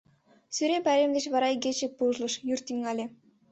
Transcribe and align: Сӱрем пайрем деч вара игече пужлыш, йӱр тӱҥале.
Сӱрем 0.55 0.81
пайрем 0.85 1.11
деч 1.15 1.25
вара 1.33 1.47
игече 1.55 1.87
пужлыш, 1.97 2.33
йӱр 2.47 2.59
тӱҥале. 2.67 3.05